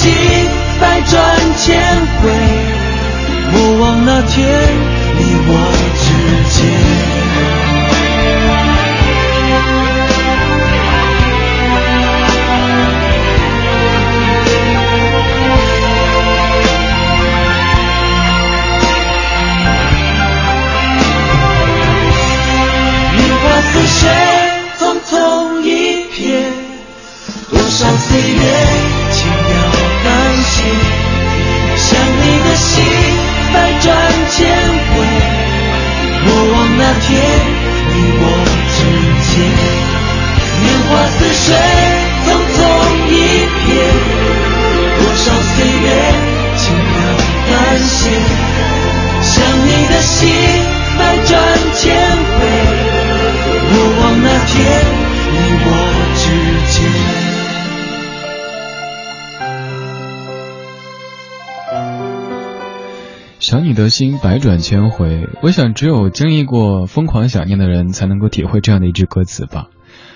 [0.00, 0.10] 心
[0.80, 1.78] 百转千
[2.22, 2.30] 回
[3.52, 4.99] 莫忘那天
[63.50, 69.66] 想你的心百转千回，我想只有经历过疯狂想念的人才能够体会这样的一句歌词吧。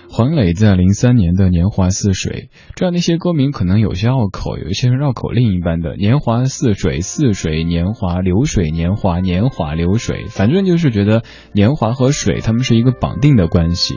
[0.09, 13.97] 黄磊在零三年的《年华似水》，这样的一些歌名可能有些拗口，有一些是绕口令一般的“年华似水”，似水年华，流水年华，年华流水，反正就是觉得年华和水他们是一个绑定的关系。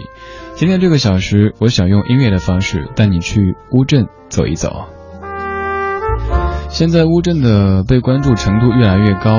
[0.55, 4.96] 今天这个小时，我想用音乐的方式带你去乌镇走一走。
[6.69, 9.31] 现在乌镇的被关注程度越来越高，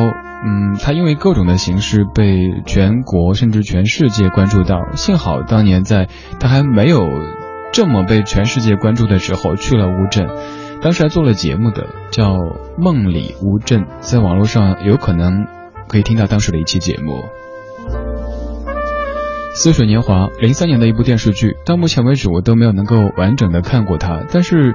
[0.44, 4.80] 嗯，他因为各种的形式被全国甚至全世界关注到。
[4.94, 6.08] 幸好当年在
[6.40, 7.06] 他还没有
[7.72, 10.26] 这么被全世界关注的时候去了乌镇，
[10.82, 12.34] 当时还做了节目的，叫
[12.76, 15.46] 《梦里乌镇》，在网络上有可能
[15.86, 17.12] 可以听到当时的一期节目。
[19.54, 24.74] 《似水年华》零三年的一部电视剧，到目前为止我都没有能够完整的看过它，但是。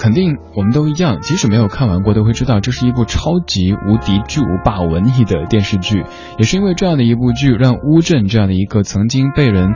[0.00, 6.06] 肯定我们都一样，即使没有看完过，都会知道这是一部超级无敌巨无霸文艺的电视剧。
[6.38, 9.74] 也是因为这样的一部剧，让乌镇这样的一个曾经被人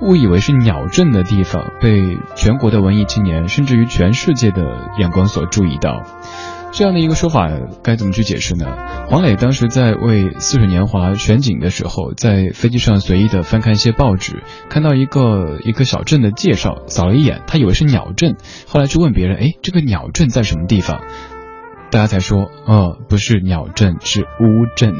[0.00, 2.00] 误以为是鸟镇的地方，被
[2.36, 4.62] 全国的文艺青年，甚至于全世界的
[4.98, 6.02] 眼光所注意到。
[6.76, 7.48] 这样的一个说法
[7.82, 8.66] 该怎么去解释呢？
[9.08, 18.36] 黄磊当时在为《似水年华》选景的时候，在飞机上随意的翻看一些报纸，看到一个一个小镇的介绍，扫了一眼，他以为是鸟镇，
[18.68, 21.00] 后来去问别人，哎，这个鸟镇在什么地方？
[21.90, 24.26] 大家才说，呃，不是鸟镇，是乌
[24.76, 24.92] 镇。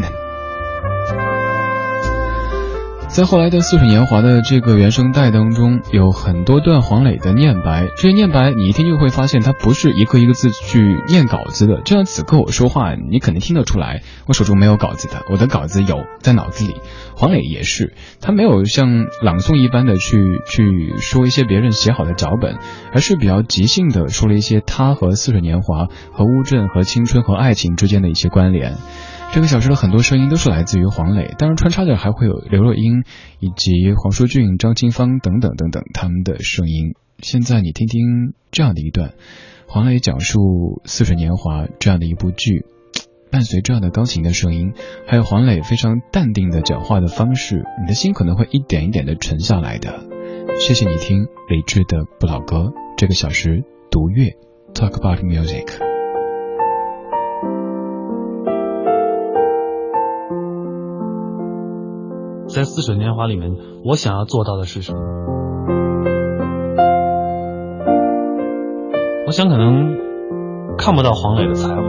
[3.17, 7.87] 在后来的《似水年华》的这个原声带当中，有很多段黄磊的念白。
[7.97, 11.81] 这些念白，你一听就会发现，他不是一个一个字去念稿子的。
[11.81, 16.75] 就像此刻我说话，你肯定听得出来，我手中没有稿子的，我的稿子有在脑子里。
[17.17, 22.59] 黄磊也是，他没有像朗诵一般的去去说一些别人写好的脚本，
[22.93, 28.75] 而是比较即兴的说了一些他和《似水年华》和乌镇和青春和爱情之间的一些关联。
[29.37, 33.05] 这个小时的很多声音都是来自于黄磊，当然穿插着还会有刘若英
[33.39, 36.95] 以及黄舒骏、张清芳等等等等他们的声音。
[37.19, 39.13] 现在你听听这样的一段，
[39.69, 40.41] 黄磊讲述
[40.87, 42.65] 《似水年华》这样的一部剧，
[43.31, 44.73] 伴随这样的钢琴的声音，
[45.07, 50.03] 还有黄磊非常淡定的讲话的方式，你的心可能会一点一点的沉下来的。
[50.59, 54.31] 谢谢你听李志的不老歌，这个小时读乐
[54.73, 55.96] ，Talk about music。
[62.49, 63.55] 在《似水年华》里面，
[63.85, 64.99] 我想要做到的是什么？
[69.27, 69.97] 我想可能
[70.79, 71.83] 看不到黄磊的才华，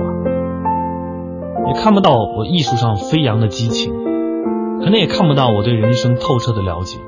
[1.67, 3.93] 也看不到我艺术上飞扬的激情，
[4.79, 6.99] 可能也看不到我对人生透彻的了解，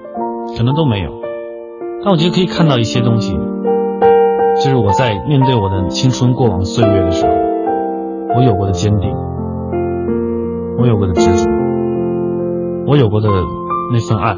[0.57, 1.12] 可能都没有。
[2.04, 3.34] 但我觉得可以看到一些东西，
[4.63, 7.34] 就是我在面对我的青春过往岁月的时候，
[8.38, 9.12] 我有过的坚定，
[10.78, 11.58] 我有过的执着。
[12.89, 13.30] 我有过的
[13.94, 14.36] 那份爱。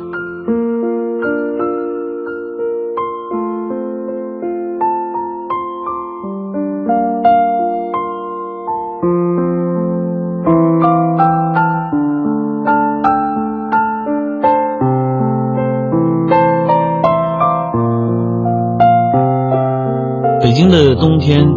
[20.42, 21.48] 北京的冬天，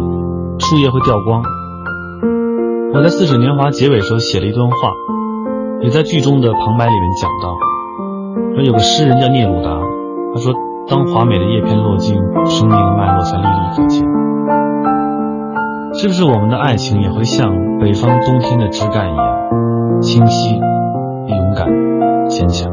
[0.59, 1.43] 树叶会掉光。
[2.93, 5.14] 我在《似水年华》结尾时候写了一段话。
[5.83, 7.55] 也在剧中的旁白里面讲到，
[8.55, 9.69] 说有个诗人叫聂鲁达，
[10.33, 10.53] 他说
[10.89, 14.05] ：“当华美的叶片落尽，生命的脉络才历历可见。”
[15.93, 21.67] 是不是我们的爱情也会像北方冬天的枝干一样，清晰、勇敢、
[22.29, 22.71] 坚强？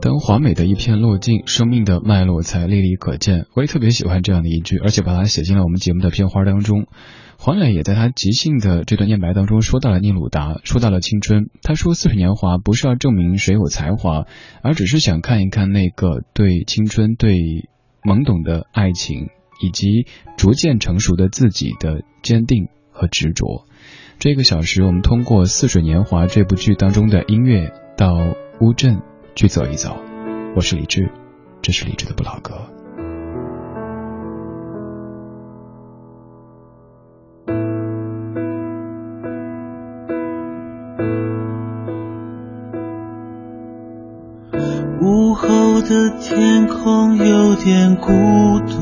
[0.00, 3.46] 当华美的一片落尽，生命的脉络才历历可见。
[3.54, 6.86] 我也特别喜欢这样的一句，而且把它写进了我们节目的片花当中。
[7.42, 11.48] 黄磊也在他即兴的这段念白当中说到了聂鲁达，说到了青春。
[11.62, 14.26] 他说：“似水年华不是要证明谁有才华，
[14.62, 17.32] 而只是想看一看那个对青春、对
[18.02, 19.30] 懵懂的爱情
[19.62, 20.06] 以及
[20.36, 23.64] 逐渐成熟的自己的坚定和执着。”
[24.20, 28.18] 这个小时，我们通过《似水年华》这部剧当中的音乐到
[28.60, 29.00] 乌镇
[29.34, 29.96] 去走一走。
[30.54, 31.10] 我是李志，
[31.62, 32.79] 这是李志的不老歌。
[45.90, 48.12] 的天空有点孤
[48.60, 48.76] 独，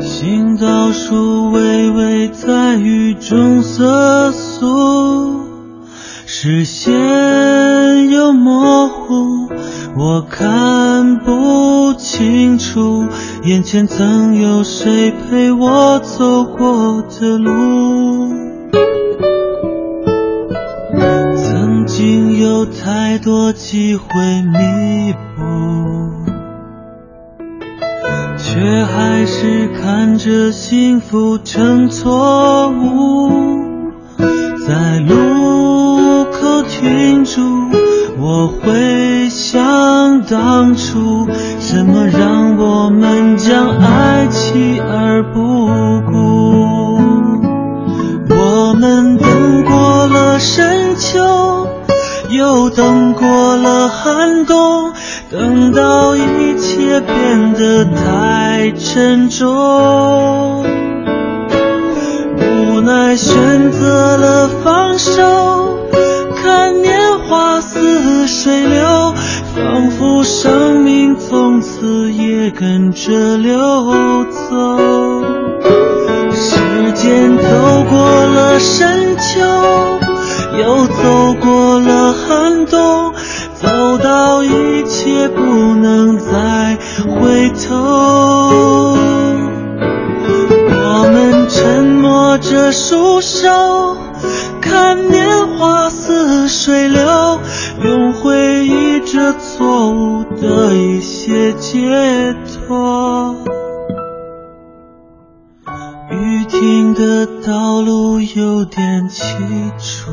[0.00, 5.46] 行道树微微在雨中瑟缩，
[6.26, 9.48] 视线又模糊，
[9.96, 13.06] 我看不清楚
[13.44, 18.21] 眼前曾有谁陪我走过的路。
[22.42, 24.04] 有太多机会
[24.42, 25.42] 弥补，
[28.36, 33.30] 却还是看着幸福成错误。
[34.66, 37.40] 在路口停住，
[38.18, 41.28] 我会想当初，
[41.60, 45.68] 什么让我们将爱弃而不
[46.10, 46.98] 顾？
[48.34, 51.61] 我们等过了深秋。
[52.32, 54.90] 又等过了寒冬，
[55.30, 60.64] 等到一切变得太沉重，
[62.38, 65.78] 无奈选择了放手，
[66.42, 69.12] 看年华似水流，
[69.54, 75.22] 仿佛生命从此也跟着流走。
[76.32, 76.56] 时
[76.94, 79.22] 间走过了深秋。
[80.54, 81.50] 又走过
[82.32, 83.12] 寒冬，
[83.52, 85.42] 走到一切不
[85.74, 86.78] 能再
[87.10, 88.96] 回头。
[90.74, 93.98] 我们沉默着束手，
[94.62, 97.38] 看年华似水流，
[97.84, 102.34] 用回忆这错误的一些解
[102.66, 103.36] 脱。
[106.10, 109.22] 雨停的道路有点凄
[109.78, 110.12] 楚，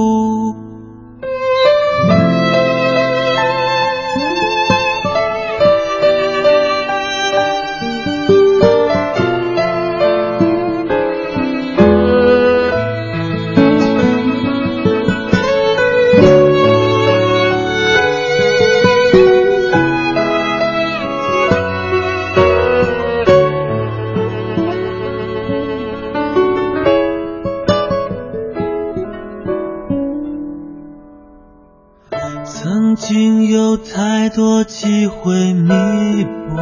[36.23, 36.57] 步，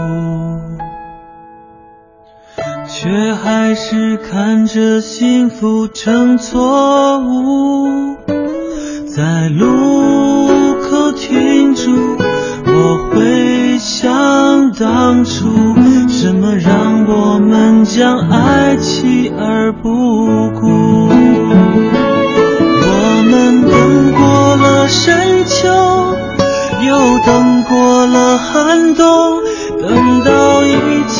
[2.87, 8.15] 却还是看着幸福成错误，
[9.15, 10.47] 在路
[10.81, 12.17] 口停住。
[12.65, 15.47] 我回想当初，
[16.07, 21.09] 什么让我们将爱弃而不顾？
[22.81, 25.67] 我们等过了深秋，
[26.85, 29.28] 又等过了寒冬，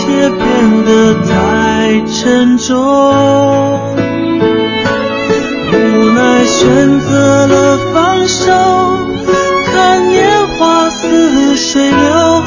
[0.10, 2.75] 切变得太沉重。
[5.72, 5.74] 无
[6.16, 8.51] 奈选择了放手，
[9.66, 12.42] 看年华似水流，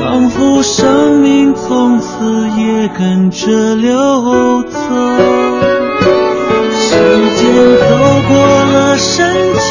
[0.00, 4.78] 仿佛生命从此也跟着流走。
[6.72, 6.86] 时
[7.34, 7.42] 间
[7.80, 7.90] 走
[8.28, 8.30] 过
[8.72, 9.18] 了深
[9.54, 9.66] 秋，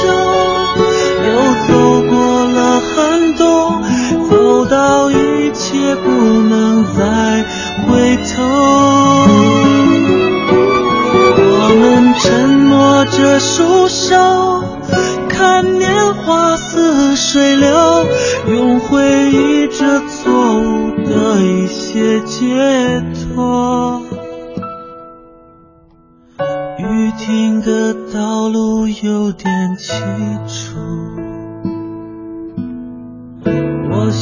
[1.26, 1.30] 又
[1.66, 1.72] 走
[2.10, 2.14] 过
[2.50, 2.96] 了寒
[3.36, 3.42] 冬，
[4.30, 4.76] 走到
[5.10, 5.16] 一
[5.54, 6.67] 切不能
[6.98, 7.46] 再
[7.86, 8.44] 回头。
[11.50, 14.16] 我们沉默着束手，
[15.30, 17.70] 看年华似水流，
[18.50, 23.04] 用回忆着错误的一些解
[23.36, 24.02] 脱。
[26.80, 29.94] 雨停的道路有点凄
[30.48, 30.80] 楚，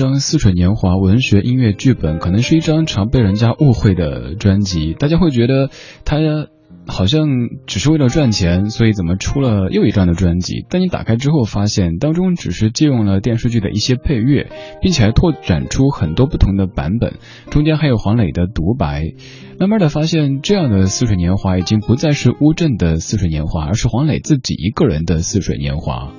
[0.00, 4.94] 张《似水年华》文学音乐剧本，可能是一张常被人家误会的专辑。
[4.94, 5.68] 大家会觉得
[6.04, 6.16] 他。
[6.86, 7.28] 好像
[7.66, 10.64] 只是为了赚钱，所以怎么出了又一张的专辑？
[10.68, 17.18] 但你打开之后发现，当中只是借用了电视剧的一些配乐，并且还拓展出很多不同的版本，
[17.50, 19.04] 中间还有黄磊的独白。
[19.58, 26.12] 慢慢的发现，这样的《似水年华》已经不再是乌镇的《似水年华》，而是黄磊自己一个人的《似水年华》。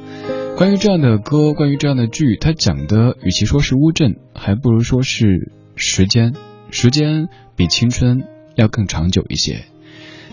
[0.62, 6.36] 关于这样的歌，关于这样的剧，它讲的与其说是乌镇，还不如说是时间。
[6.70, 9.66] 时间比青春要更长久一些。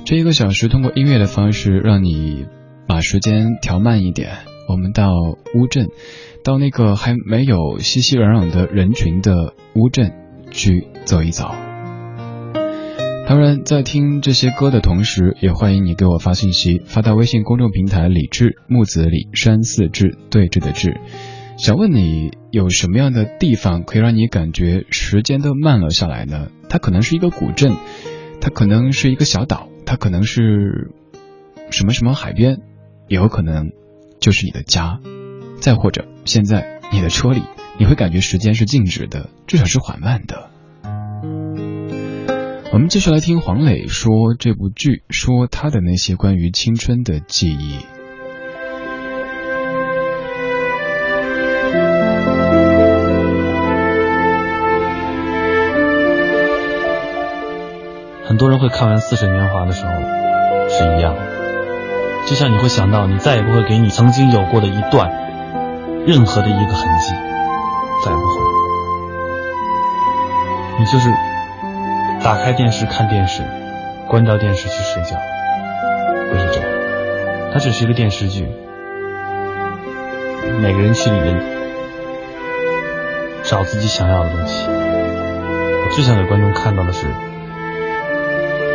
[0.04, 2.44] 这一个小时，通过音乐的方式，让你
[2.86, 4.32] 把时间调慢一点。
[4.68, 5.08] 我们到
[5.54, 5.86] 乌镇，
[6.44, 10.12] 到那个还没有熙熙攘攘的人群的乌镇
[10.50, 11.67] 去走一走。
[13.28, 20.98] 当然，在听这些歌的同时，也欢迎你给我发信息，发到微信公众平台“李志木子李山寺志对峙的志”。
[21.58, 26.48] 想问你，有什么样的地方可以让你感觉时间都慢了下来呢？
[26.70, 27.76] 它可能是一个古镇，
[28.40, 29.68] 它可能是一个小岛。
[29.84, 30.90] 它可能是
[31.70, 32.62] 什么什么海边，
[33.08, 33.72] 也有可能
[34.20, 35.00] 就是你的家，
[35.60, 37.42] 再或者现在你的车里，
[37.78, 40.48] 你会感觉时间是静止的，至少是缓慢的。
[42.70, 47.78] 我们继续来听黄磊说这部剧说他的那些关于青春的记忆。
[58.24, 59.90] 很多人会看完似水年华的时候
[60.68, 61.16] 是一样
[62.28, 65.10] 就像你会想到你再也不会给你曾经有过的一段
[66.06, 67.14] 任何的一个痕迹
[68.04, 68.48] 再也不会。
[70.78, 71.08] 你就是
[72.22, 73.42] 打开电视看电视，
[74.08, 75.16] 关掉电视去睡觉，
[76.30, 76.68] 不是这样。
[77.52, 78.46] 它只是一个电视剧，
[80.60, 81.40] 每个人去里面
[83.44, 84.66] 找自己想要的东西。
[84.66, 87.06] 我最想给观众看到的是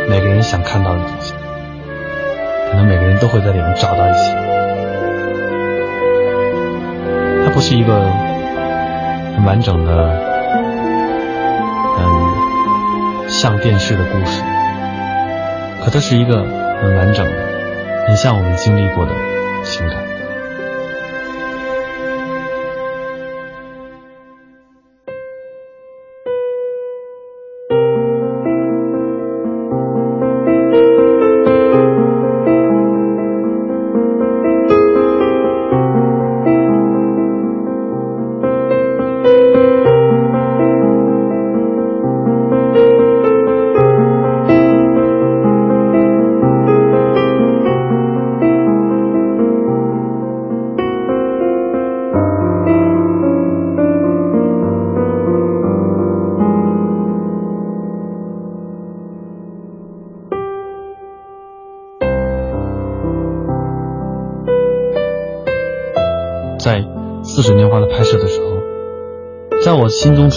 [0.08, 1.34] 每个人想看到的东西，
[2.70, 4.34] 可能每个人都会在里面找到一些。
[7.44, 8.10] 它不是一个
[9.36, 10.23] 很完整的，
[13.40, 14.40] 像电视的故事，
[15.82, 16.42] 可它是一个
[16.80, 17.32] 很完整的。
[18.06, 19.12] 很像我们经历过的
[19.64, 20.03] 情感。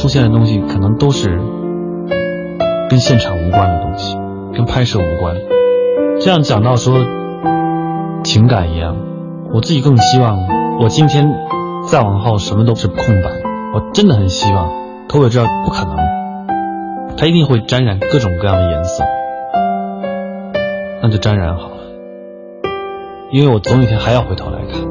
[0.07, 1.37] 出现的东西，可能都是
[2.89, 4.17] 跟现场无关的东西，
[4.53, 5.35] 跟拍摄无关。
[6.21, 7.05] 这样讲到说
[8.23, 8.95] 情感一样，
[9.53, 10.39] 我自己更希望
[10.79, 11.29] 我今天
[11.91, 13.29] 再往后什么都是空白。
[13.73, 14.71] 我真的很希望，
[15.09, 15.97] 可我知道不可能，
[17.17, 19.03] 它一定会沾染各种各样的颜色，
[21.03, 21.75] 那就沾染好了，
[23.33, 24.81] 因为我总有一天还要回头来看。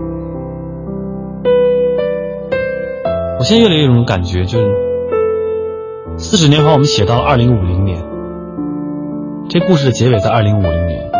[3.38, 4.66] 我现在越来越有种感觉，就是
[6.18, 8.02] 《四十年后》我们写到了二零五零年，
[9.50, 11.10] 这故事的结尾在二零五零年。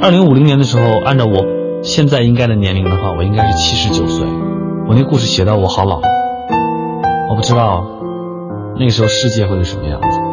[0.00, 1.44] 二零五零年的时候，按照我
[1.82, 4.26] 现在应该的年龄的话，我应该是七十九岁。
[4.88, 6.00] 我那故事写到我好老，
[7.28, 7.84] 我不知道
[8.78, 10.23] 那个时候世界会是什么样子。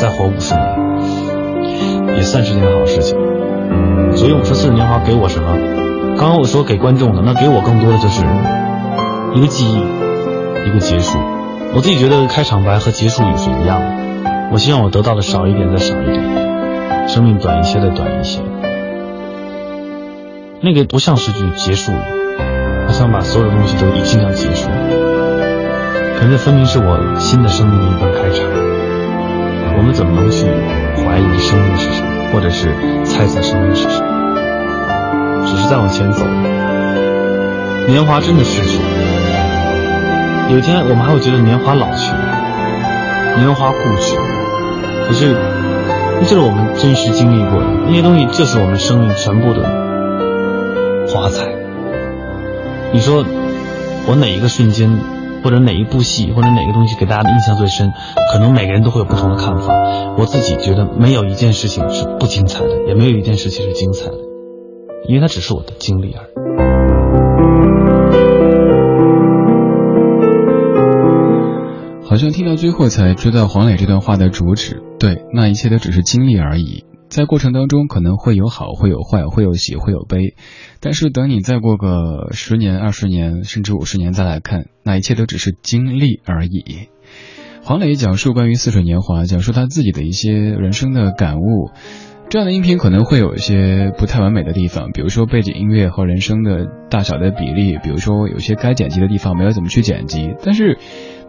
[0.00, 3.18] 再活五十年，也算是件好事情。
[4.16, 5.54] 所以我说《四十年华》给我什么？
[6.16, 8.24] 刚刚我说给观众的，那给我更多的就是
[9.34, 9.76] 一个记忆，
[10.66, 11.18] 一个结束。
[11.74, 13.92] 我自己觉得开场白和结束语是一样的。
[14.50, 18.40] 我希望我得到的少一点再少一点，生命短一些再短一些。
[20.62, 22.00] 那个不像是句结束语。
[22.88, 24.70] 我想把所有东西都尽量结束，
[26.18, 28.59] 可这分明是我新的生命的一段开场。
[29.76, 30.46] 我们怎么能去
[31.02, 35.46] 怀疑生命是什么，或者是猜测生命是什么？
[35.46, 36.24] 只是在往前走。
[37.86, 38.78] 年华真的逝去，
[40.50, 42.12] 有一天我们还会觉得年华老去，
[43.36, 44.16] 年华故去。
[45.08, 45.34] 可是，
[46.20, 49.62] 这就是我们真实经历过的那些东西，就是我们生命全部的
[51.08, 51.48] 华彩。
[52.92, 53.24] 你说，
[54.06, 54.88] 我哪一个瞬间，
[55.42, 57.92] 或者哪一部戏，或者哪个东西给大家的印象最深？
[58.32, 59.74] 可能每个人都会有不同的看法。
[60.18, 64.16] 我自己觉得，没有一件事情是不精彩的，也没有一件事情是精彩的，
[65.08, 66.30] 因为它只是我的经历而已。
[72.04, 74.82] 好像听到最后才知道黄磊这段话的主旨。
[74.98, 76.84] 对，那一切都只是经历而已。
[77.10, 80.36] 在过程当中可能会有好，会有坏，会有喜，会有悲，
[80.80, 86.88] 但是等你再过个十年、二十年，甚至五十年再来看，那一切都只是经历而已。
[87.62, 91.72] 黄磊讲述关于似水年华，讲述他自己的一些人生的感悟。
[92.28, 100.78] 这样的音频可能会有一些不太完美的地方，比如说背景音乐和人声的大小的比例，比如说有些该剪辑的地方没有怎么去剪辑，但是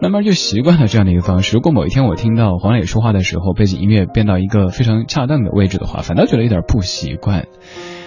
[0.02, 1.54] 慢慢就习惯了这样的一个方式。
[1.54, 7.46] 如果某一天我听到黄磊说话的时候，背景音乐变到一个非常恰当的位置的话，反倒觉得有点不习惯。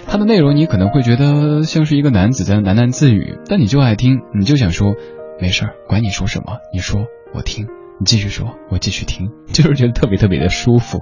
[0.05, 4.93] 他的内容你可能会觉得像是一个男子在喃喃自语，但你就爱听，你就想说
[5.39, 6.99] 没事儿，管你说什么，你说
[7.33, 7.67] 我听，
[8.01, 10.99] 你继续说，我继续听，就是觉得特别特别的舒服。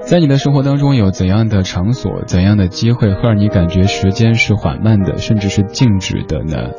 [0.00, 6.70] 在你的生活当中，有怎样的场所、怎样的机会，会让你感觉时间是缓慢的，甚至是静止的呢？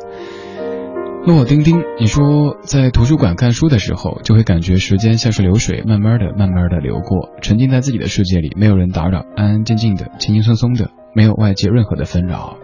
[1.24, 12.58] 问我丁丁，你说在图书馆看书的时候，就会感觉时间像是流水，慢慢的、慢慢的流过，沉浸在自己的世界里，没有人打扰，安安静静的，轻轻松松的，没有外界任何的纷扰。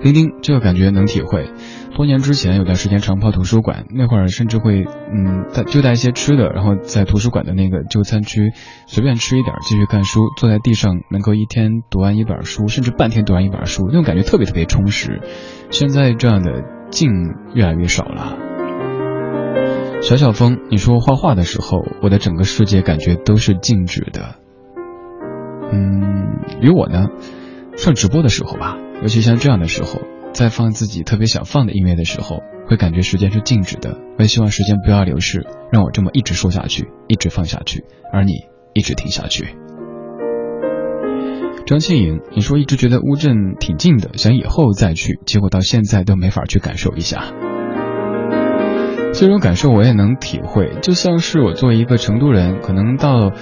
[0.00, 1.50] 丁丁，这个感觉能体会。
[1.96, 8.52] 多年之前有段时间常泡图书馆，那会儿甚至会嗯带就带一些吃的，然后在图书馆的那个就餐区
[8.86, 15.20] 随便吃一点，继续看书，坐在地上能够一天读完一本书，甚至半天读完一本书，那种感觉特别特别充实。
[15.70, 17.10] 现在这样的静
[17.54, 18.36] 越来越少了。
[20.00, 24.36] 小小风，你说画画的时候，我的整个世界感觉都是静止的。
[25.70, 27.08] 嗯，与我呢，
[27.76, 30.00] 上直播的时候吧，尤其像这样的时候。
[30.34, 33.96] 在放自己特别想放的音乐的时候，会感觉时间是静止的。
[34.18, 38.34] 我也希望时间不要流逝，让我这么一直说下去，一直放下去，而你
[38.74, 39.56] 一直听下去。
[41.68, 47.24] 张庆颖，你说一直觉得乌镇挺近的，想以后再去，结果到现在都没法去感受一下。
[49.12, 53.32] 这种感受我也能体会，就像是我作为一个成都人，可能到。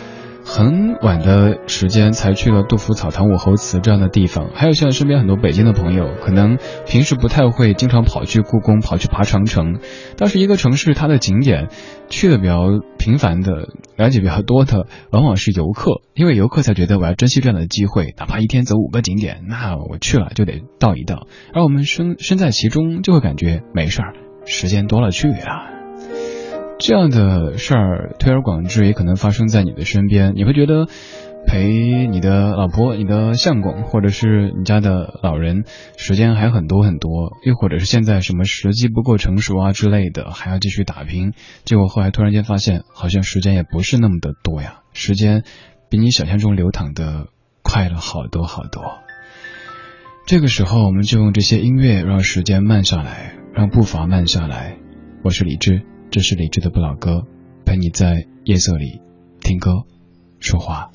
[0.48, 6.56] 很晚的时间才去了杜甫草堂武侯祠这样的地方，还有像身边很多北京的朋友，可能
[6.86, 9.80] 平时不太会经常跑去故宫、跑去爬长城，
[10.16, 11.66] 但是一个城市它的景点
[12.08, 12.60] 去的比较
[12.96, 24.14] 频繁的、了解比较多的，往往是游客，因为游客才觉得我要珍惜这样的机会，哪怕一天走五个景点，那我去了就得到一到，而我们身身在其中，就会感觉没事儿，
[24.46, 25.75] 时间多了去了。
[26.78, 30.34] 这样的事儿推而广之，也可能发生在你的身边。
[30.36, 30.86] 你会觉得
[31.46, 35.64] 陪你的老婆、你的相公，或者是你家的老人，
[35.96, 41.32] 时间还很多很多，又或者是现在什么时机不够成熟啊之类的，还要继续打拼。
[41.64, 45.44] 结果后来突然间发现，好像时间也不是那么的多呀，时间
[45.88, 47.28] 比你想象中流淌的
[47.62, 48.82] 快了好多好多。
[50.26, 54.76] 这个时候，我们就用这些音乐让时间慢下来，让步伐慢下来。
[55.24, 55.95] 我是李志。
[56.10, 57.26] 这是理智的不老歌，
[57.66, 59.00] 陪你在夜色里
[59.40, 59.84] 听歌
[60.40, 60.90] 说话。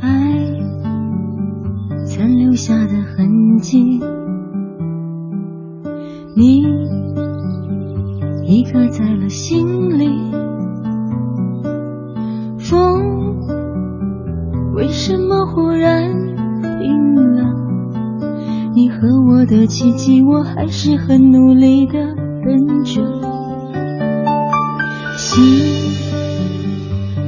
[0.00, 0.08] 爱
[2.06, 4.00] 残留下的痕迹，
[6.36, 6.62] 你
[8.46, 9.73] 已刻在了心
[19.74, 23.02] 奇迹，我还是很努力的等着。
[25.16, 25.42] 心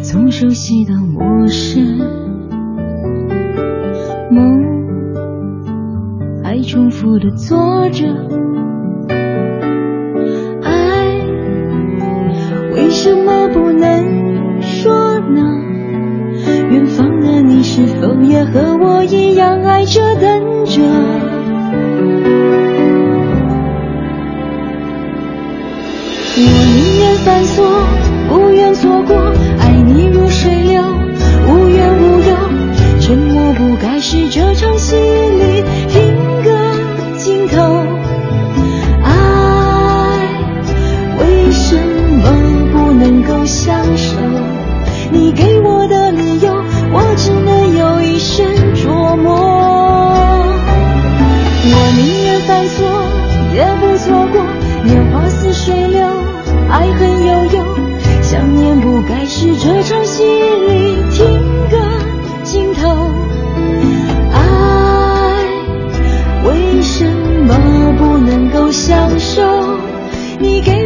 [0.00, 1.98] 从熟悉到陌生，
[4.30, 4.62] 梦
[6.44, 8.06] 还重复的做着。
[70.38, 70.85] 你给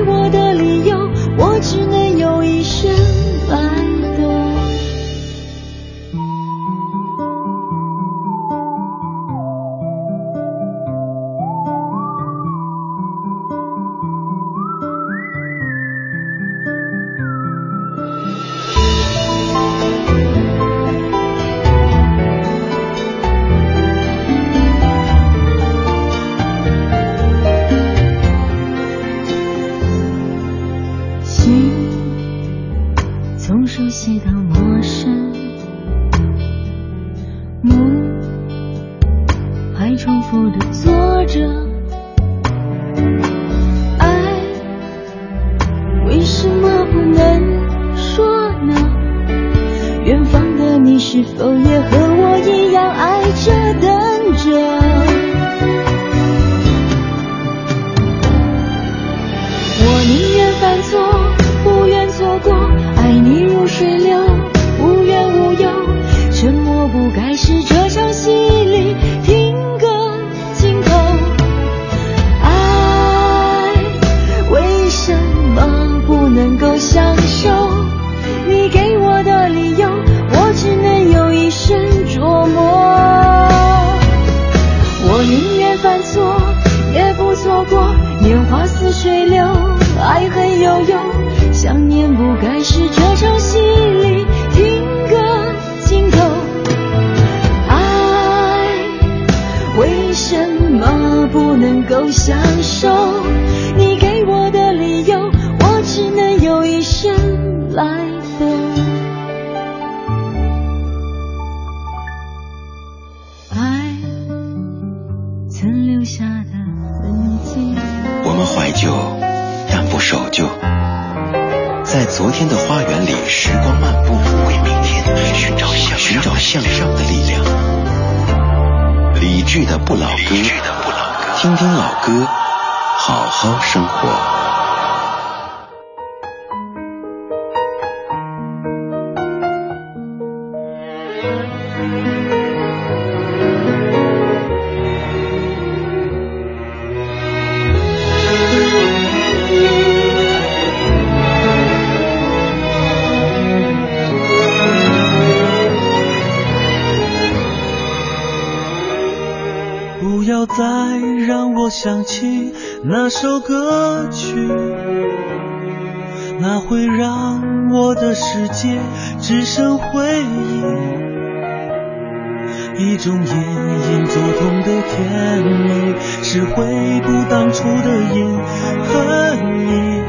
[173.00, 178.36] 种隐隐作痛的甜蜜，是回不当初的印
[178.84, 180.02] 和你。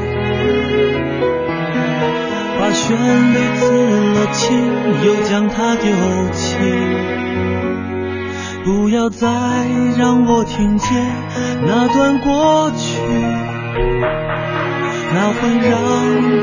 [2.60, 3.62] 把旋律刺
[4.12, 4.46] 了青，
[5.06, 5.90] 又将它丢
[6.32, 6.58] 弃。
[8.64, 9.26] 不要再
[9.98, 11.04] 让我听见
[11.66, 13.00] 那段过去，
[15.14, 15.72] 那会让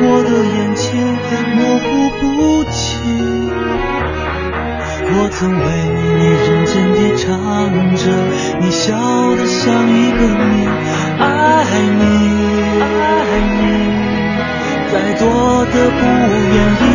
[0.01, 0.83] 我的眼前
[1.55, 1.87] 模糊
[2.19, 3.68] 不清。
[5.11, 5.65] 我曾为
[6.17, 7.25] 你认真地唱
[7.95, 8.03] 着，
[8.59, 8.93] 你笑
[9.35, 10.67] 得像一个谜。
[11.19, 11.23] 爱
[11.99, 12.01] 你，
[12.79, 12.83] 爱
[13.59, 13.61] 你，
[14.91, 15.23] 再多
[15.65, 16.01] 的不
[16.53, 16.85] 愿意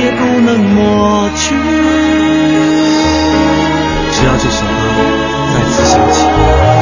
[0.12, 1.44] 不能抹去。
[4.12, 4.70] 只要这首歌
[5.52, 6.75] 再次响起。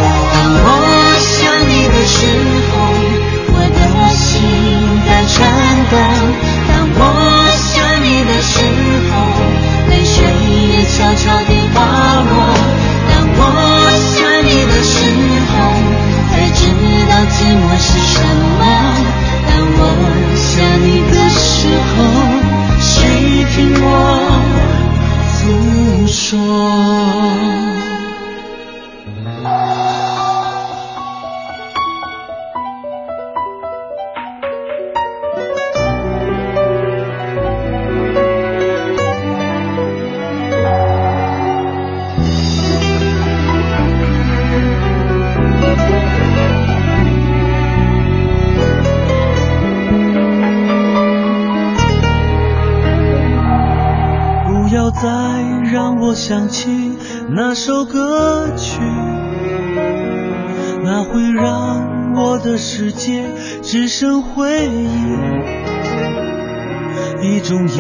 [11.15, 11.79] 悄悄地滑
[12.23, 12.33] 落。
[13.09, 13.41] 当我
[14.11, 14.99] 想你的时
[15.51, 15.55] 候
[16.31, 16.61] 才知
[17.09, 18.19] 道寂寞是什
[18.59, 18.61] 么。
[19.47, 19.81] 当我
[20.35, 20.43] 想
[20.83, 21.95] 你的时候
[57.67, 58.79] 首歌曲，
[60.83, 63.25] 那会让我的世界
[63.63, 64.89] 只剩回忆。
[67.23, 67.79] 一种隐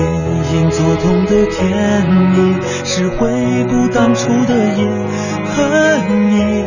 [0.54, 3.28] 隐作痛的甜蜜，是回
[3.68, 4.88] 不当初的印
[5.44, 6.64] 和你。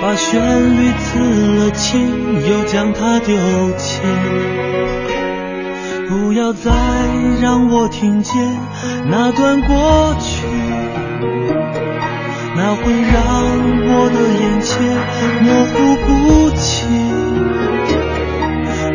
[0.00, 1.18] 把旋律刺
[1.58, 3.36] 了青，又将它丢
[3.76, 4.00] 弃。
[6.08, 6.70] 不要再
[7.42, 8.34] 让我听见
[9.08, 10.46] 那段过去，
[12.54, 13.12] 那会让
[13.88, 14.70] 我的眼前
[15.42, 15.74] 模糊
[16.06, 16.08] 不
[16.56, 16.64] 清。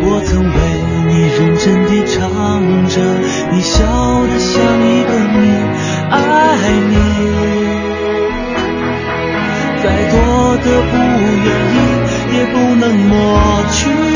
[0.03, 0.49] 我曾为
[1.07, 2.17] 你认真地唱
[2.87, 2.95] 着，
[3.51, 5.39] 你笑得像一个谜。
[6.09, 6.15] 爱
[6.89, 6.95] 你，
[9.83, 10.15] 再多
[10.63, 10.93] 的不
[11.43, 11.77] 愿意
[12.37, 13.11] 也不能抹
[13.71, 14.10] 去。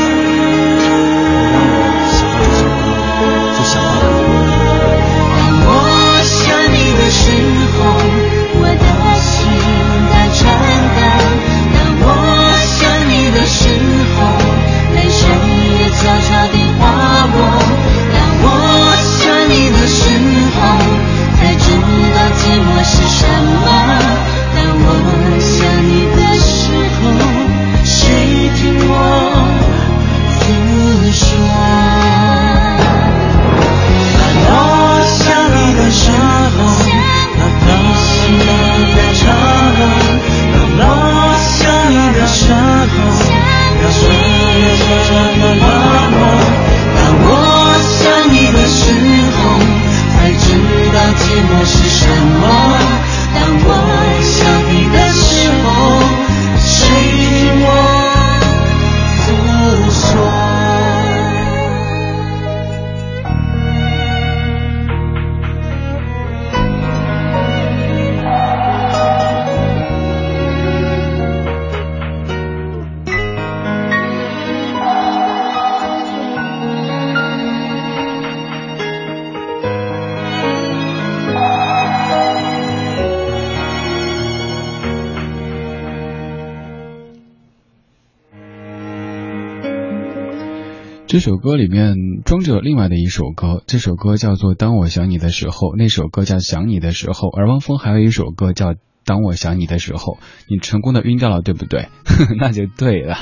[91.16, 91.94] 这首歌里面
[92.26, 98.74] 装着另外的一首歌，这首歌叫做《当我想你的时候》，那首歌叫《想你的时候》，而汪峰还有一首歌叫
[99.06, 100.12] 《当我想你的时候》，
[100.46, 101.88] 你成功的晕掉了，对不对？
[102.38, 103.16] 那就对了。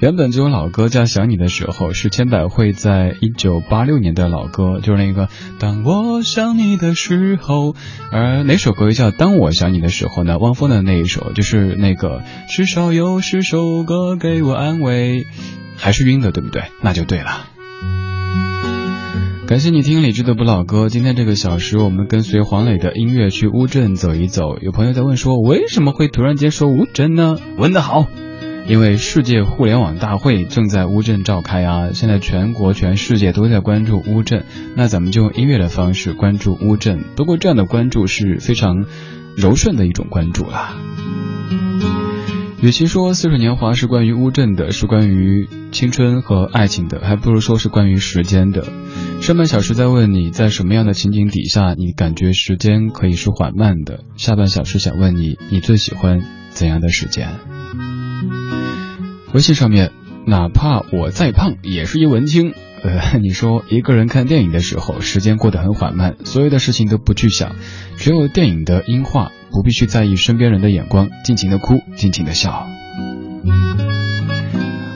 [0.00, 5.26] 原本这首老歌叫《想你的时候》，是千百惠在一九八六年的老歌，就是那个
[5.60, 7.72] 《当我想你的时候》。
[8.10, 10.38] 而哪首歌又叫《当我想你的时候》呢？
[10.38, 15.26] 汪峰的那一首就是那个至少有十首歌给我安慰。
[15.78, 16.64] 还是晕的，对不对？
[16.82, 17.46] 那就对了。
[19.46, 20.90] 感谢你听李志的不老歌。
[20.90, 24.58] 今天这个小时，我们跟随黄磊的音乐去乌镇走一走。
[24.58, 27.38] 有朋友在问说，为什么会突然间说乌镇呢？
[27.56, 28.06] 问得好，
[28.66, 31.92] 因为世界互联网大会正在乌镇召开啊！
[31.94, 34.44] 现在全国全世界都在关注乌镇，
[34.76, 37.02] 那咱们就用音乐的方式关注乌镇。
[37.16, 38.84] 不过这样的关注是非常
[39.34, 40.76] 柔顺的一种关注啦。
[42.60, 48.64] 与其说《似水年华》是关于乌镇的，是关于青春和爱情的，还不如说是关于时间的。
[49.20, 57.28] 上半小时在问你在什么样的情景底下，你感觉时间可以是缓慢的；下半小时想问你，你最喜欢怎样的时间？
[59.32, 59.92] 微信上面，
[60.26, 62.54] 哪怕我再胖，也是一文青。
[62.82, 67.56] 呃， 你说一个人看电影的时候，时间过得很缓慢，所有的事情都不去想，
[67.96, 69.32] 只有电影的音画。
[69.50, 72.66] 不必去在意身边人的眼光，尽情的哭，尽情的笑。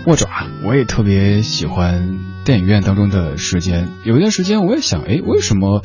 [0.07, 0.29] 握爪，
[0.66, 3.88] 我也特别喜欢电影院当中的时间。
[4.05, 5.83] 有一段时间，我也想，哎，为什么，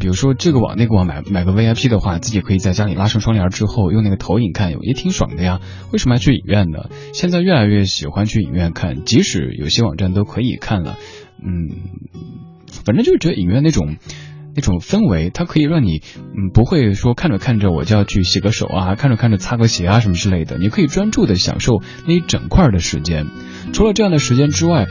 [0.00, 5.60] 比如说这个网那个网买买个 VIP 的话，自己可以在家里拉上窗帘之后用那个投影看，也挺爽的呀。
[5.92, 6.88] 为什么要去影院呢？
[7.12, 10.96] 现在越来越喜欢去影院看，即使有些网站都可以看了，
[11.42, 11.68] 嗯，
[12.84, 13.96] 反正就是觉得影院那种。
[14.58, 20.56] 那种氛围，它可以让你，嗯，不会说看着看着我就要去洗个手啊，看着看着擦个鞋啊什么之类的。
[20.56, 23.26] 你可以专注的享受那一整块的时间。
[23.74, 24.86] 除了这样的时间之外，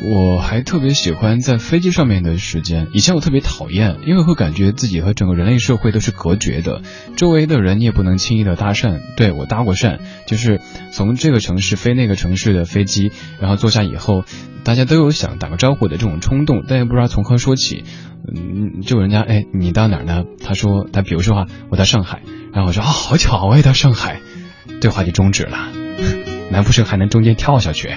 [0.00, 2.86] 我还特别喜欢在飞机上面的时间。
[2.92, 6.82] 以前我特别讨厌，因为会感觉自己和整个人类社会都是隔绝的，
[7.16, 9.00] 周围的人你也不能轻易的搭讪。
[9.16, 10.60] 对我搭过讪，就是
[10.92, 14.24] 从这个城市飞那个城市的飞机，然后坐下以后，
[14.62, 17.82] 大家都有想打个招呼的这种冲动，但又不知道从何说起。
[18.32, 20.24] 嗯，就人家哎，你到哪儿呢？
[20.44, 24.20] 他说他比如说啊，我到上海，然后我说啊，好巧，我也到上海，
[24.80, 25.58] 对话就终止了。
[26.50, 27.90] 难不成还能中间跳下去？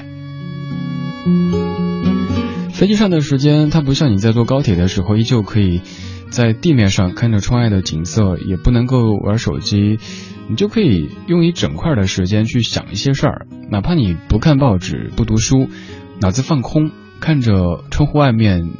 [2.81, 5.83] 飞机上的时间，它不像你在坐高铁的时候，依旧可以
[6.31, 9.99] 在地面上看着窗外的景色，也不能够玩手机，
[10.49, 15.69] 你就可以用一整块的时间去想一些事儿，哪怕你不看报纸、不读书，
[16.19, 16.89] 脑子放空，
[17.19, 18.71] 看着窗户外面。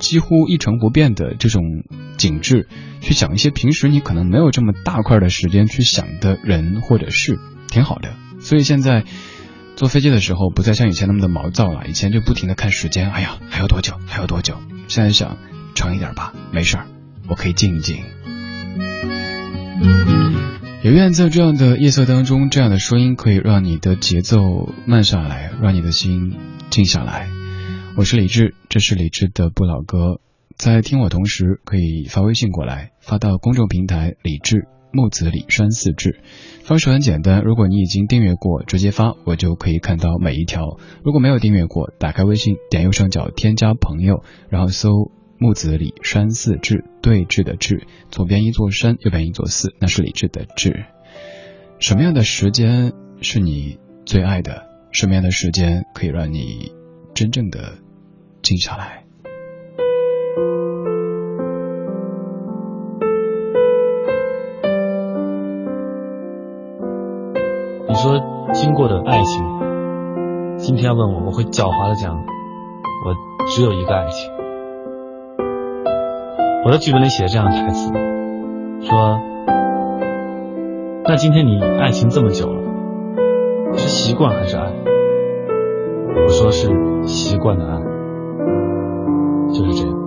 [0.00, 1.62] 几乎一成不变的这种
[2.16, 2.68] 景致，
[3.00, 7.38] 去想一些平时你可能没有这么大块的时间去想的人或者事，
[7.68, 8.12] 挺好的。
[8.40, 9.04] 所以现在
[9.76, 11.86] 坐飞机的时候，不再像以前那么的毛躁了。
[11.88, 13.94] 以前就不停的看时间，哎呀，还有多久？
[14.06, 14.56] 还有多久？
[14.86, 15.36] 现在想
[15.74, 16.86] 长一点吧，没事儿，
[17.28, 18.04] 我可以静一静。
[20.82, 26.36] 也愿在这样的夜色当中，这样的声音可以让你的节奏慢下来，让你的心
[26.70, 27.28] 静下来。
[27.96, 30.20] 我是李志，这是李志的不老歌。
[30.56, 36.20] 在听我同时，可以发微信过来，发到公众平台李志木子李山四志。
[36.62, 40.78] 方式很简单，如果你已经订阅过，直接发，我就可以看到每一条。
[41.02, 44.88] 如果没有订阅过，打开微信，点右上角添加朋友，然后搜
[45.38, 50.86] 木子李山四志，对峙的志，左边一座山，右边一座寺，那是李志的志。
[51.80, 54.66] 什么样的时间是你最爱的？
[54.92, 56.72] 什么样的时间可以让你
[57.14, 57.78] 真正的？
[58.42, 59.04] 静下来。
[67.94, 68.20] 你说
[68.52, 69.44] 经过的爱情，
[70.56, 73.14] 今天问我，我会狡猾的讲，我
[73.46, 74.32] 只有一个爱情。
[76.66, 77.92] 我的剧本里写这样的台词，
[78.80, 79.20] 说，
[81.04, 82.60] 那今天你爱情这么久了，
[83.74, 84.72] 是习惯还是爱？
[86.24, 86.68] 我说是
[87.06, 87.78] 习惯的爱。
[89.52, 90.03] 就是这样。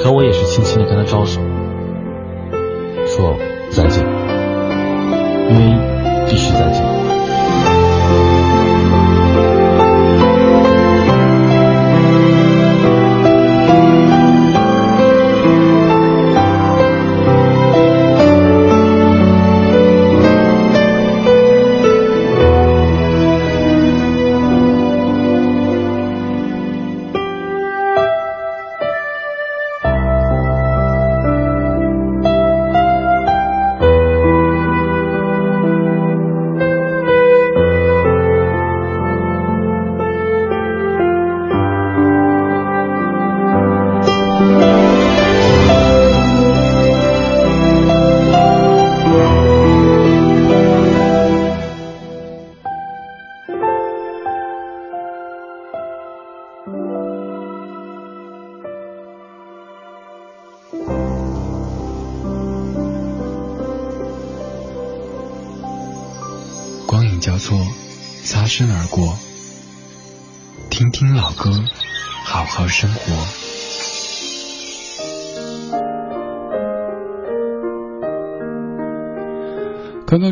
[0.00, 1.40] 可我也是轻轻的跟他招手，
[3.04, 3.36] 说
[3.68, 4.04] 再见，
[5.50, 5.76] 因为
[6.28, 6.77] 必须再见。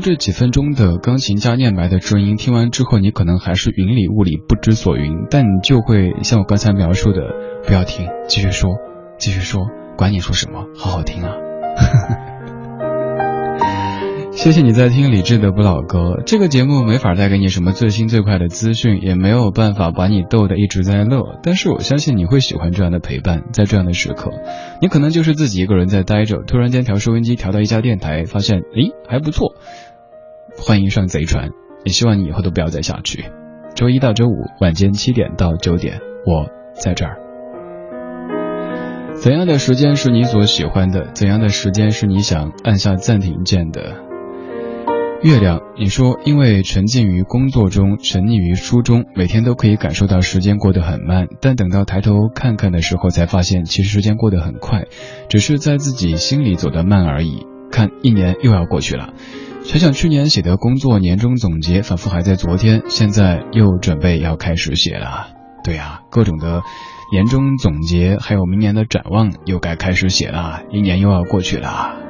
[0.07, 5.27] 这几分钟的钢琴家念白的声音，听完之后，你可能还是云里雾里，不知所云。
[5.29, 7.23] 但你就会像我刚才描述的，
[7.67, 8.77] 不要听，继续说，
[9.19, 9.67] 继续说，
[9.99, 11.33] 管你说什么，好好听啊。
[14.31, 16.23] 谢谢你在听李志的不老歌。
[16.25, 21.41] 这个节目没法带给你什么最新最快的资讯，也没有办法把你逗得一直在乐。
[21.43, 24.31] 但是我相信你会喜欢这样的陪伴，在这样的时刻，
[24.81, 29.55] 你可能就是自己一个人在待着，突然间调收音机调到一家电台，发现诶还不错，
[30.59, 31.51] 欢迎上贼船。
[31.85, 33.27] 也希望你以后都不要再下去。
[33.77, 37.19] 周一到周五晚间七点到九点，我在这儿。
[39.15, 41.13] 怎样的时间是你所喜欢的？
[41.15, 44.03] 怎样的时间是你想按下暂停键的？
[45.23, 54.85] 月亮，你说因为沉浸于工作中，沉溺于书中，每天都可以感受到时间过得很慢，但等到抬头看看的时候，才发现其实时间过得很快，
[55.29, 57.47] 只是在自己心里走得慢而已。
[57.71, 59.15] 看，一年又要过去了，
[59.67, 65.31] 想想去年写的工作年终总结，仿佛还在昨天，现在又准备要开始写了。
[65.64, 66.62] 对呀，各种的
[67.12, 72.06] 年终总结，还有明年的展望，又该开始写了，一年又要过去了。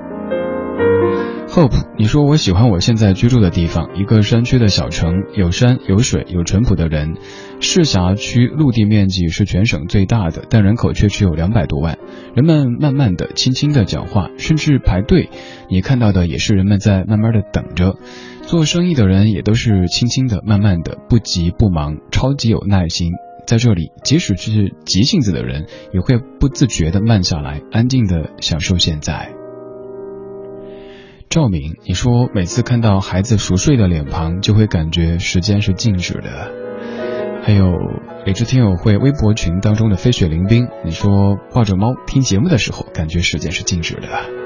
[1.57, 7.15] Hope，你说我喜欢我现在居住的地方，一个山区的小城，有山有水有淳朴的人。
[7.61, 11.97] 市辖区陆地面积是全省最大的，但人口却只有两百多万。
[12.35, 15.31] 人们慢慢的、轻轻的讲话，甚至排队，
[15.71, 17.95] 你看到的也是人们在慢慢的等着。
[18.43, 23.13] 做生意的人也都是轻轻的、慢慢的，不急不忙，超级有耐心。
[23.47, 29.33] 在这里，即使是急性子的人，也会不自觉的慢下来，安静的享受现在。
[31.29, 36.53] 赵敏，你说每次看到孩子熟睡的脸庞，就会感觉时间是静止的。
[37.43, 37.67] 还有
[38.25, 44.46] 理智听友会微博群当中的飞雪凌冰，你说抱着猫听节目的时候，感觉时间是静止的。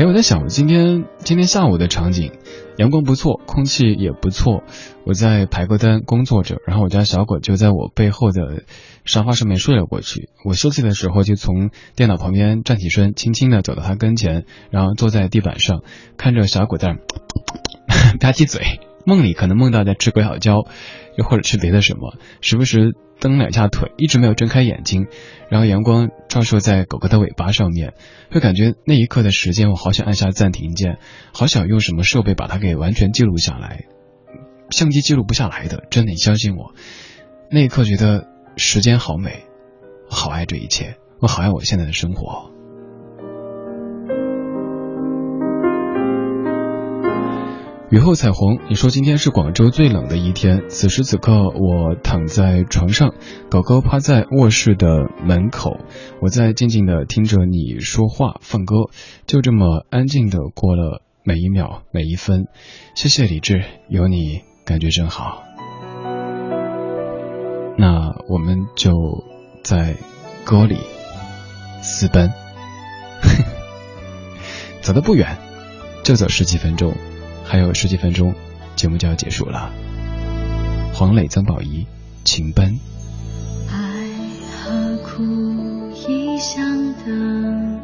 [0.00, 2.32] 哎，我在想，我今天今天下午的场景，
[2.78, 4.64] 阳光不错，空气也不错。
[5.04, 8.62] 我在排个单工作着，然后我家小狗就在我背后的
[9.04, 10.30] 沙发上面睡了过去。
[10.42, 15.82] 我休息的时候，就从电脑旁边站起身，轻轻的走到它跟前，然后坐在地板上，
[16.16, 16.94] 看着小狗在
[18.18, 18.80] 吧唧嘴。
[19.04, 20.66] 梦里可能梦到在吃鬼好椒，
[21.18, 25.06] 又或者吃别的什么，时不时蹬两下腿，一直没有睁开眼睛，
[25.50, 27.92] 然后阳光照射在狗狗的尾巴上面，
[28.30, 30.98] 会感觉那一刻的时间，我好想按下暂停键，
[31.32, 33.84] 好想用什么设备把它给完全记录下来，
[34.70, 36.74] 相机记录不下来的，真的，你相信我，
[37.50, 39.44] 那一刻觉得时间好美，
[40.08, 42.49] 我好爱这一切，我好爱我现在的生活。
[47.90, 50.68] 雨后彩虹，你说今天是广州最冷的一天。
[50.68, 53.14] 此时此刻，我躺在床上，
[53.50, 55.76] 狗狗趴在卧室的门口，
[56.22, 58.76] 我在静静的听着你说话、放歌，
[59.26, 62.46] 就这么安静的过了每一秒、每一分。
[62.94, 65.42] 谢谢李志，有你感觉真好。
[67.76, 68.92] 那我们就
[69.64, 69.96] 在
[70.44, 70.76] 歌里
[71.82, 72.32] 私奔，
[74.80, 75.38] 走的不远，
[76.04, 76.94] 就走十几分钟。
[77.50, 78.32] 还有十几分钟，
[78.76, 79.72] 节目就要结束了。
[80.94, 81.84] 黄磊、曾宝仪，
[82.22, 82.78] 情奔。
[83.68, 83.74] 爱
[84.62, 86.64] 和苦一相
[87.04, 87.80] 等，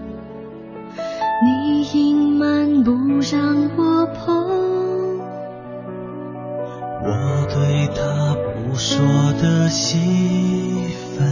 [1.45, 2.93] 你隐瞒不
[3.33, 5.19] 让我碰，
[7.03, 9.05] 我对他不说
[9.43, 9.99] 的戏
[11.17, 11.27] 份，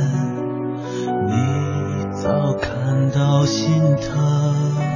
[1.29, 4.94] 你早看到心疼。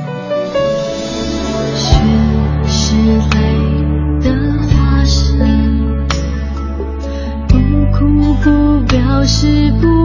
[2.89, 4.33] 是泪的
[4.63, 5.37] 化身，
[7.47, 7.53] 不
[7.93, 9.98] 哭不表示不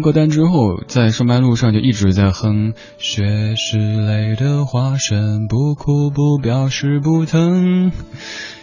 [0.00, 2.72] 完歌单之后，在上班路上就一直在哼。
[2.96, 7.92] 雪是泪的化身，不哭不表示不疼。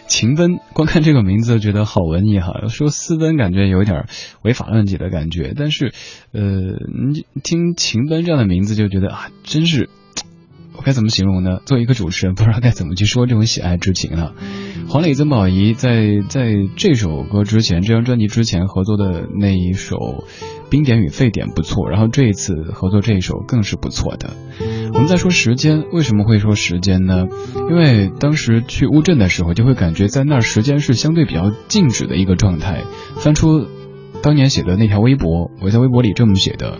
[0.08, 4.06] 情奔，光看这个名字觉得好文艺哈，说私奔感觉有点
[4.42, 5.92] 违法乱纪的感觉，但是，
[6.32, 6.40] 呃，
[7.12, 9.88] 你听情奔这样的名字就觉得啊，真是。
[10.76, 11.58] 我该怎么形容呢？
[11.66, 14.32] 作为一个主持人，不知道该怎么去说这种喜爱之情了。
[14.88, 19.96] 黄磊、曾宝仪在在这首歌之前，这张专辑之前合作的那一首
[20.70, 24.30] 《冰点与沸点》不错，然后这一次合作这一首更是不错的。
[24.92, 27.26] 我们在说时间，为什么会说时间呢？
[27.70, 32.84] 因为当时去乌镇的时候，就会感觉在那儿时间是相对比较静止的一个状态。
[33.16, 33.66] 翻出
[34.22, 36.78] 当年写的那条微博，我在微博里这么写的：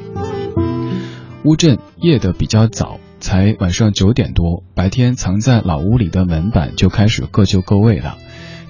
[1.44, 3.00] 乌镇夜的比较早。
[3.20, 8.16] 才晚上九点多，白天藏在老屋里的门板就开始各就各位了。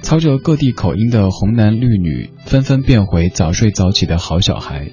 [0.00, 4.90] 操着各地口音的红男绿女纷纷变回早睡早起的好小孩。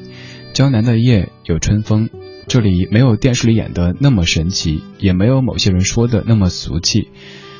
[0.56, 2.10] 江南的夜有春风，
[2.48, 7.10] 这里没有电视里演的那么神奇，也没有某些人说的那么俗气。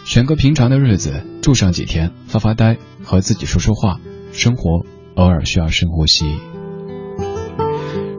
[0.06, 4.00] 选个平常的日子住上几天，发发呆，和自己说说话，
[4.32, 4.86] 生活
[5.16, 6.38] 偶尔需要深呼吸。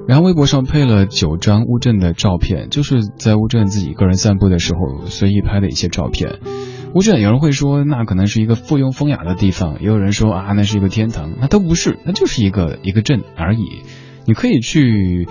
[0.07, 6.41] 然后微博上配了九张乌镇的照片，就是在乌镇自己个人散步的时候随意拍的一些照片。
[6.95, 13.81] 乌镇有人会说那可能是一个附庸风雅的地方，也有人说啊那是一个天堂，那都不是，那就是一个一个镇而已。
[14.27, 15.29] 你可以去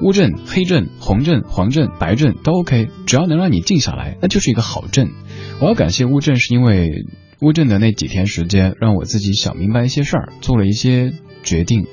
[0.00, 5.10] 乌镇、黑镇、红镇、黄镇、白镇都 OK，只要能让你静下来，那就是一个好镇。
[5.60, 7.06] 我要感谢乌镇，是因为
[7.40, 11.12] 乌镇的那几天时间，让我自己想明白一些事儿，做了一些
[11.42, 11.86] 决定。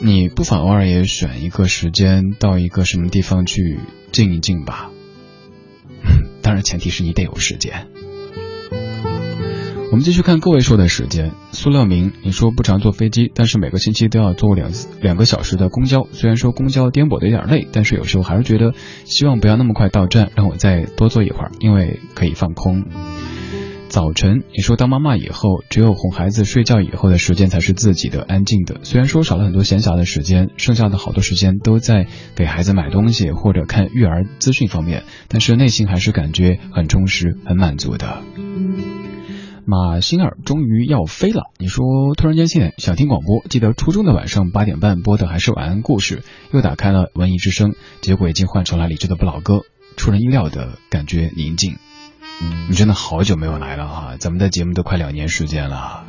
[0.00, 3.78] 你不妨偶尔也选一个时间，到一个什么地方去
[4.10, 4.90] 静一静吧。
[6.42, 7.86] 当然，前提是你得有时间。
[9.94, 11.30] 我们继续看各位说的时间。
[11.52, 16.08] 苏乐明，你说不常坐飞机，但是每个星期都要坐两两个小时的公交。
[16.10, 18.74] 虽然说公交颠簸的有点累，但是有时候还是觉得
[19.04, 22.86] 希望不要那么快到站，让我再多坐一会儿，因为可以放空。
[23.88, 28.80] 早晨，你说当妈妈以后，只有哄孩子睡觉以后的时间才是自己的安静的。
[28.82, 38.24] 虽然说少了很多闲暇的时间，剩下的好多时间都在给孩子买东西或者看育儿资讯方面，但是内心还是感觉很充实、很满足的。
[39.66, 49.62] 马星儿终于要飞了，你说突然间现想听广播，记得初中的晚上八点半播的还是晚安故事，又打开了文艺之声，结果已经换成了李志的不老歌，
[49.96, 51.76] 出人意料的感觉宁静。
[52.68, 56.04] 你真的好久没有来了哈，咱们的节目都快两年时间了。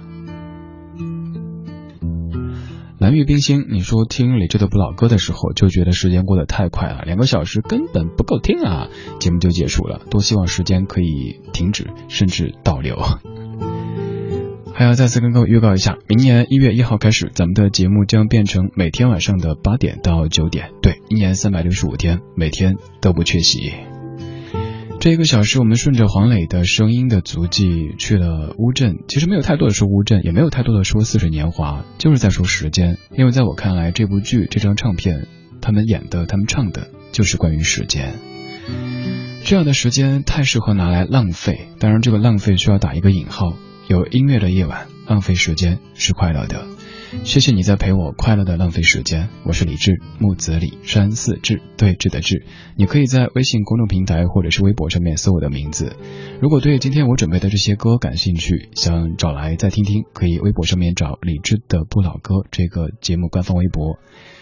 [2.97, 8.88] 蓝玉冰心，你说听李志的不老歌的时候，就觉得时间过得太快了，两个小时根本不够听啊，
[9.20, 10.01] 节目就结束了。
[10.10, 12.97] 多希望时间可以停止，甚至倒流。
[14.78, 23.72] 还要再次跟各位预告一下，明年一月一号开始，咱们的节目将变成每天晚上的八点到九点，对，一年三百六十五天，每天都不缺席。
[25.00, 28.98] 这一个小时，我们顺着黄磊的声音的足迹去了乌镇。
[29.08, 32.98] 其实没有太多的说乌镇，也没有太多的说似水年华，就是在说时间。
[33.16, 35.26] 因为在我看来，这部剧、这张唱片，
[35.62, 38.16] 他们演的、他们唱的，就是关于时间。
[39.46, 43.54] 这样的时间太适合拿来浪费，当然这个浪费需要打一个引号。
[43.88, 46.66] 有音乐的夜晚，浪费时间是快乐的。
[47.24, 49.30] 谢谢你在陪我快乐的浪费时间。
[49.46, 52.48] 我是李志，木子李山寺志，对峙的志。
[52.76, 55.98] 你可以在微信公众平台或者是微博上面搜我的名字。
[56.42, 64.00] 如果对今天我准备的这些歌感兴趣，想找来再听听，可以微博上面找李志的不老歌这个节目官方微博，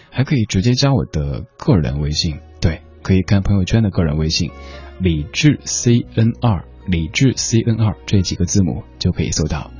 [0.08, 2.38] 还可以直接加我的个人微信。
[2.62, 4.50] 对，可以看朋友圈的个人微信，
[4.98, 6.64] 李志 C N 二。
[6.86, 9.70] 理智 C N 二这几个字母就可以搜到。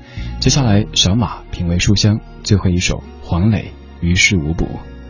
[0.40, 4.66] 接下来，小马品味书香，最后一首黄磊于事无补。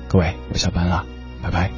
[0.09, 1.05] 各位，我下班了，
[1.43, 1.71] 拜拜。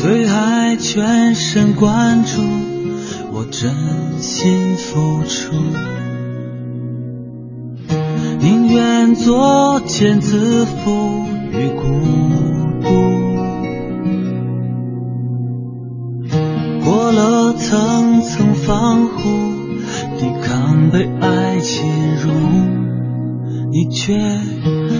[0.00, 2.42] 对爱全神贯注，
[3.30, 3.72] 我真
[4.20, 5.54] 心付出，
[8.40, 12.61] 宁愿作茧自缚于孤
[18.32, 19.20] 层层防护，
[20.18, 21.84] 抵抗被爱侵
[22.16, 22.30] 入，
[23.70, 24.18] 你却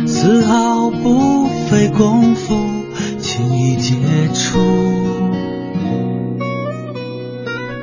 [0.06, 2.54] 丝毫不费功夫，
[3.18, 3.94] 轻易解
[4.34, 4.58] 除。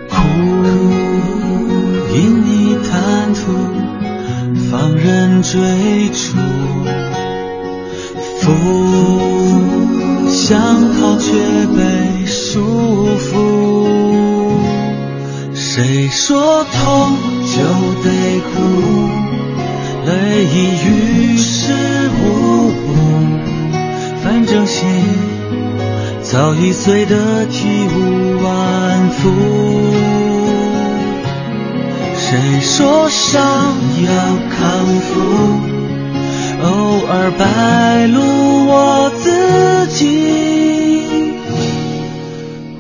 [0.08, 0.18] 苦
[2.14, 3.52] 因你贪图，
[4.70, 5.60] 放任追
[6.10, 6.38] 逐，
[8.40, 8.54] 负
[10.30, 11.34] 想逃却
[11.76, 12.60] 被束
[13.08, 13.09] 缚。
[16.30, 17.58] 说痛就
[18.04, 18.08] 得
[18.52, 18.54] 哭？
[20.06, 20.56] 泪已
[20.86, 21.74] 于事
[22.22, 22.94] 无补，
[24.24, 24.88] 反正心
[26.22, 29.32] 早已碎得体无完肤。
[32.16, 33.42] 谁说伤
[34.06, 34.14] 要
[34.52, 35.12] 康复？
[36.62, 36.68] 偶
[37.08, 38.22] 尔败露
[38.68, 41.34] 我自己，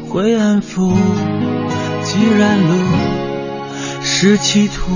[0.07, 0.93] 会安抚。
[2.01, 2.73] 既然路
[4.21, 4.91] 是企图